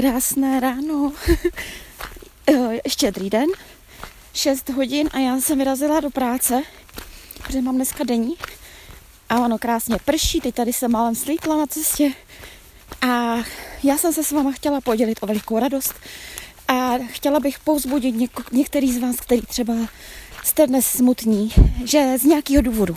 [0.00, 1.12] Krásné ráno.
[2.88, 3.46] Štědrý den.
[4.34, 6.62] 6 hodin a já jsem vyrazila do práce,
[7.42, 8.34] protože mám dneska denní.
[9.28, 12.12] A ono krásně prší, teď tady jsem málem slítla na cestě.
[13.08, 13.36] A
[13.82, 15.94] já jsem se s váma chtěla podělit o velikou radost.
[16.68, 19.74] A chtěla bych povzbudit něko, některý z vás, který třeba
[20.44, 21.50] jste dnes smutní,
[21.84, 22.96] že z nějakého důvodu,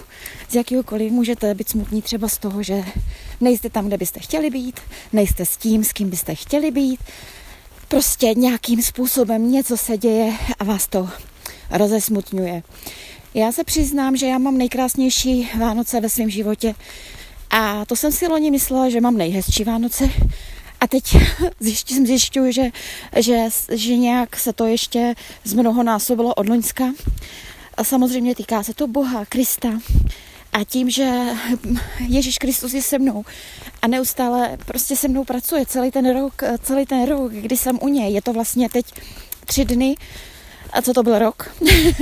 [0.50, 2.84] z jakýhokoliv můžete být smutní třeba z toho, že
[3.42, 4.80] nejste tam, kde byste chtěli být,
[5.14, 7.00] nejste s tím, s kým byste chtěli být,
[7.88, 11.10] prostě nějakým způsobem něco se děje a vás to
[11.70, 12.64] rozesmutňuje.
[13.34, 16.76] Já se přiznám, že já mám nejkrásnější Vánoce ve svém životě
[17.50, 20.10] a to jsem si loni myslela, že mám nejhezčí Vánoce
[20.84, 21.04] a teď
[21.60, 22.72] zjišťuji, zjišťuji že,
[23.16, 26.84] že, že nějak se to ještě z mnoho násobilo od Loňska.
[27.78, 29.70] A samozřejmě týká se to Boha, Krista.
[30.54, 31.12] A tím, že
[32.08, 33.24] Ježíš Kristus je se mnou
[33.82, 37.88] a neustále prostě se mnou pracuje celý ten rok, celý ten rok, kdy jsem u
[37.88, 38.86] něj, je to vlastně teď
[39.46, 39.96] tři dny,
[40.74, 41.56] a co to byl rok,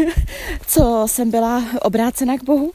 [0.68, 2.72] co jsem byla obrácena k Bohu,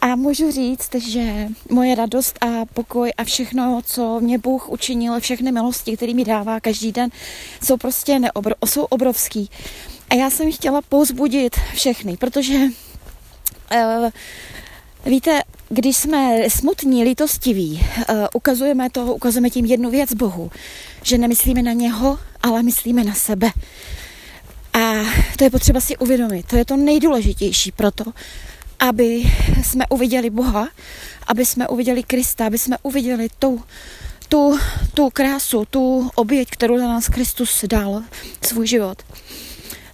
[0.00, 5.52] a můžu říct, že moje radost a pokoj a všechno, co mě Bůh učinil, všechny
[5.52, 7.10] milosti, které mi dává každý den,
[7.62, 9.50] jsou prostě neobro, jsou obrovský.
[10.10, 14.10] A já jsem chtěla pouzbudit všechny, protože uh,
[15.06, 20.50] víte, když jsme smutní, lítostiví, uh, ukazujeme to, ukazujeme tím jednu věc Bohu,
[21.02, 23.50] že nemyslíme na něho, ale myslíme na sebe.
[24.72, 24.92] A
[25.38, 26.46] to je potřeba si uvědomit.
[26.46, 28.04] To je to nejdůležitější proto,
[28.80, 29.22] aby
[29.62, 30.68] jsme uviděli Boha,
[31.26, 33.62] aby jsme uviděli Krista, aby jsme uviděli tu,
[34.28, 34.58] tu,
[34.94, 38.02] tu krásu, tu oběť, kterou za nás Kristus dal,
[38.42, 39.02] svůj život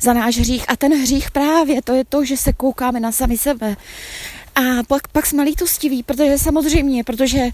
[0.01, 0.65] za náš hřích.
[0.69, 3.77] A ten hřích právě to je to, že se koukáme na sami sebe.
[4.55, 7.48] A pak, pak jsme lítostiví, protože samozřejmě, protože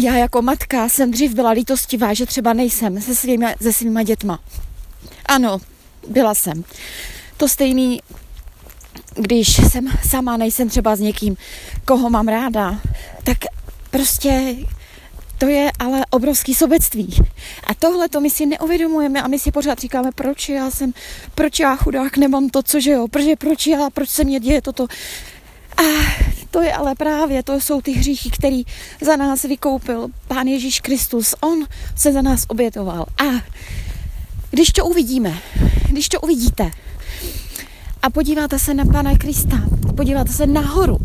[0.00, 4.40] já jako matka jsem dřív byla lítostivá, že třeba nejsem se svými, se svýma dětma.
[5.26, 5.58] Ano,
[6.08, 6.64] byla jsem.
[7.36, 8.00] To stejný
[9.14, 11.36] když jsem sama, nejsem třeba s někým,
[11.84, 12.80] koho mám ráda,
[13.24, 13.38] tak
[13.90, 14.56] prostě
[15.38, 17.16] to je ale obrovský sobectví.
[17.64, 20.92] A tohle to my si neuvědomujeme a my si pořád říkáme, proč já jsem,
[21.34, 24.62] proč já chudák nemám to, co že jo, proč, proč já, proč se mě děje
[24.62, 24.86] toto.
[25.76, 25.82] A
[26.50, 28.62] to je ale právě, to jsou ty hříchy, který
[29.00, 31.34] za nás vykoupil Pán Ježíš Kristus.
[31.40, 31.66] On
[31.96, 33.06] se za nás obětoval.
[33.18, 33.24] A
[34.50, 35.38] když to uvidíme,
[35.88, 36.70] když to uvidíte,
[38.02, 39.56] a podíváte se na Pana Krista,
[39.96, 40.98] podíváte se nahoru,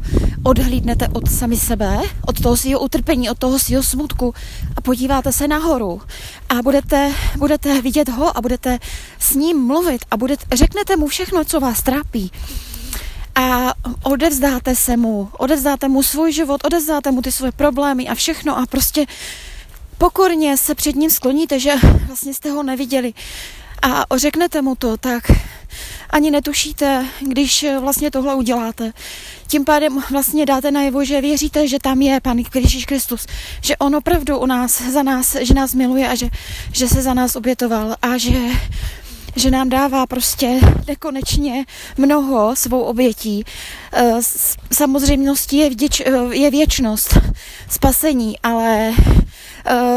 [0.44, 4.34] odhlídnete od sami sebe, od toho svého utrpení, od toho svého smutku.
[4.76, 6.02] A podíváte se nahoru.
[6.50, 8.80] A budete, budete vidět ho a budete
[9.20, 12.32] s ním mluvit a budete, řeknete mu všechno, co vás trápí.
[13.36, 13.74] A
[14.04, 18.66] odevzdáte se mu, odevzdáte mu svůj život, odevzdáte mu ty svoje problémy a všechno a
[18.66, 19.06] prostě
[19.98, 21.74] pokorně se před ním skloníte, že
[22.08, 23.14] vlastně jste ho neviděli.
[23.82, 25.24] A řeknete mu to, tak
[26.10, 28.94] ani netušíte, když vlastně tohle uděláte.
[29.48, 33.28] Tím pádem vlastně dáte najevo, že věříte, že tam je Pan Ježíš Kristus,
[33.62, 36.30] že On opravdu u nás, za nás, že nás miluje a že,
[36.72, 38.40] že se za nás obětoval a že
[39.38, 41.66] že nám dává prostě nekonečně
[41.98, 43.44] mnoho svou obětí.
[43.94, 44.14] Eh,
[44.72, 47.18] samozřejmostí je, vděč, eh, je věčnost,
[47.70, 49.25] spasení, ale Eh,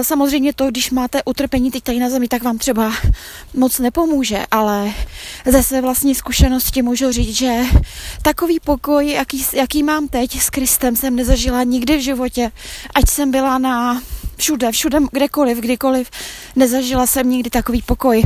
[0.03, 2.93] samozřejmě to, když máte utrpení teď tady na zemi, tak vám třeba
[3.55, 4.93] moc nepomůže, ale
[5.47, 7.63] ze své vlastní zkušenosti můžu říct, že
[8.23, 12.51] takový pokoj, jaký, jaký mám teď s Kristem, jsem nezažila nikdy v životě,
[12.95, 14.03] ať jsem byla na
[14.37, 16.11] všude, všude, kdekoliv, kdykoliv,
[16.57, 18.23] nezažila jsem nikdy takový pokoj.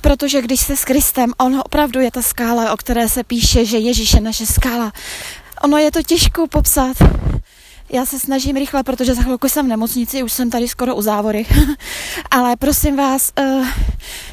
[0.00, 3.78] Protože když jste s Kristem, on opravdu je ta skála, o které se píše, že
[3.78, 4.92] Ježíš je naše skála.
[5.62, 6.96] Ono je to těžko popsat,
[7.90, 11.02] já se snažím rychle, protože za chvilku jsem v nemocnici, už jsem tady skoro u
[11.02, 11.46] závory.
[12.30, 13.66] Ale prosím vás, uh,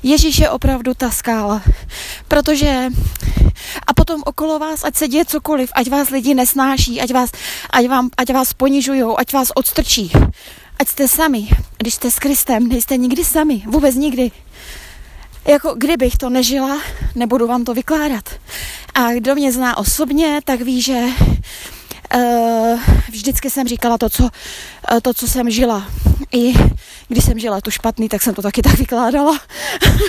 [0.03, 1.61] Ježíš je opravdu ta skála.
[2.27, 2.89] Protože
[3.87, 7.31] a potom okolo vás, ať se děje cokoliv, ať vás lidi nesnáší, ať vás,
[7.69, 10.11] ať vám, ať vás ponižují, ať vás odstrčí.
[10.79, 11.47] Ať jste sami.
[11.77, 13.63] Když jste s Kristem, nejste nikdy sami.
[13.67, 14.31] Vůbec nikdy.
[15.47, 16.81] Jako kdybych to nežila,
[17.15, 18.29] nebudu vám to vykládat.
[18.93, 21.05] A kdo mě zná osobně, tak ví, že
[23.09, 24.29] vždycky jsem říkala to co, uh,
[25.01, 25.87] to, co jsem žila.
[26.31, 26.53] I
[27.07, 29.39] když jsem žila tu špatný, tak jsem to taky tak vykládala.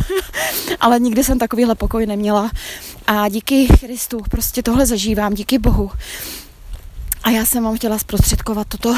[0.80, 2.50] Ale nikdy jsem takovýhle pokoj neměla.
[3.06, 5.90] A díky Kristu prostě tohle zažívám, díky Bohu.
[7.22, 8.96] A já jsem vám chtěla zprostředkovat toto,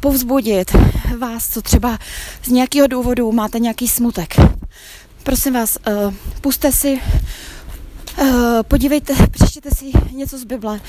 [0.00, 0.72] povzbudit
[1.18, 1.98] vás, co třeba
[2.44, 4.34] z nějakého důvodu máte nějaký smutek.
[5.22, 7.00] Prosím vás, uh, puste si
[8.62, 10.80] podívejte, přečtěte si něco z Bible.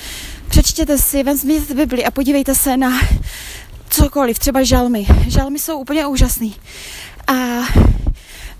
[0.56, 3.00] Přečtěte si, vezměte Bibli a podívejte se na
[3.88, 5.06] cokoliv, třeba žalmy.
[5.28, 6.54] Žalmy jsou úplně úžasný.
[7.26, 7.32] A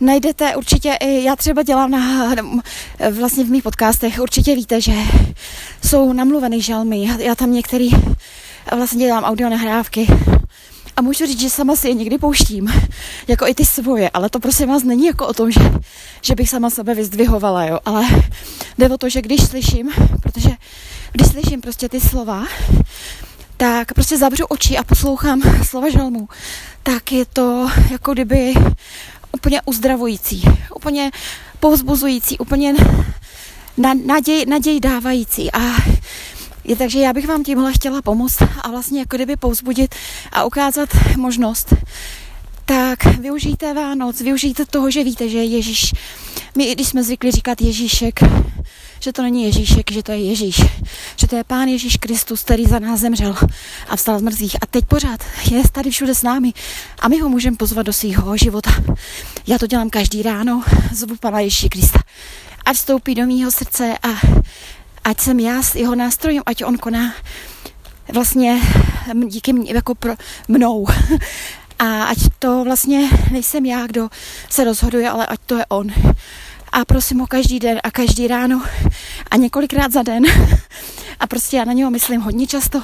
[0.01, 2.35] najdete určitě i, já třeba dělám na,
[3.11, 4.93] vlastně v mých podcastech, určitě víte, že
[5.85, 7.91] jsou namluvený žalmy, já, já tam některý
[8.77, 10.07] vlastně dělám audio nahrávky
[10.97, 12.73] a můžu říct, že sama si je někdy pouštím,
[13.29, 15.61] jako i ty svoje, ale to prosím vás není jako o tom, že,
[16.23, 18.05] že bych sama sebe vyzdvihovala, jo, ale
[18.79, 19.91] jde o to, že když slyším,
[20.23, 20.51] protože
[21.17, 22.45] když slyším prostě ty slova,
[23.57, 26.29] tak prostě zavřu oči a poslouchám slova žalmů,
[26.83, 28.55] tak je to jako kdyby
[29.33, 30.43] úplně uzdravující,
[30.75, 31.11] úplně
[31.61, 32.75] povzbuzující, úplně
[34.07, 35.53] naděj, naděj dávající.
[35.53, 35.77] A
[36.65, 39.95] je, takže já bych vám tímhle chtěla pomoct a vlastně jako kdyby povzbudit
[40.33, 41.75] a ukázat možnost,
[42.65, 45.95] tak využijte Vánoc, využijte toho, že víte, že Ježíš,
[46.57, 48.21] my když jsme zvykli říkat Ježíšek,
[49.07, 50.63] že to není Ježíšek, že to je Ježíš,
[51.17, 53.37] že to je Pán Ježíš Kristus, který za nás zemřel
[53.89, 55.21] a vstal z mrzích a teď pořád
[55.51, 56.53] je tady všude s námi
[56.99, 58.71] a my ho můžeme pozvat do svého života.
[59.47, 60.63] Já to dělám každý ráno,
[60.93, 61.99] zvu Pana Ježíše Krista
[62.65, 64.09] a vstoupí do mýho srdce a
[65.05, 67.15] ať jsem já s jeho nástrojem, ať on koná
[68.13, 68.61] vlastně
[69.27, 70.15] díky mě, jako pro
[70.49, 70.87] mnou.
[71.79, 74.09] A ať to vlastně nejsem já, kdo
[74.51, 75.87] se rozhoduje, ale ať to je on.
[76.77, 78.63] A prosím ho každý den a každý ráno
[79.31, 80.25] a několikrát za den.
[81.21, 82.83] A prostě já na něho myslím hodně často.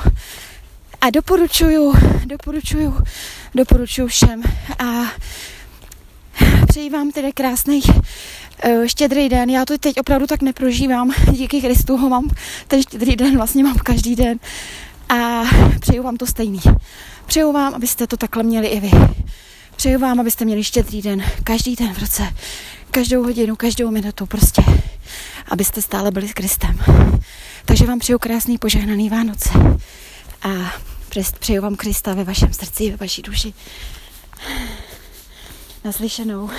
[1.00, 1.94] A doporučuju,
[2.24, 2.98] doporučuju,
[3.54, 4.42] doporučuju všem.
[4.78, 5.12] A
[6.68, 9.50] přeji vám tedy krásný uh, štědrý den.
[9.50, 11.12] Já to teď opravdu tak neprožívám.
[11.30, 12.30] Díky Kristu ho mám,
[12.68, 14.38] ten štědrý den vlastně mám každý den.
[15.08, 15.42] A
[15.80, 16.60] přeju vám to stejný.
[17.26, 18.90] Přeju vám, abyste to takhle měli i vy.
[19.76, 22.22] Přeju vám, abyste měli štědrý den, každý den v roce,
[22.92, 24.62] každou hodinu, každou minutu, prostě,
[25.48, 26.78] abyste stále byli s Kristem.
[27.64, 29.50] Takže vám přeju krásný požehnaný Vánoce
[30.42, 30.48] a
[31.38, 33.54] přeju vám Krista ve vašem srdci, ve vaší duši.
[35.84, 36.50] Naslyšenou.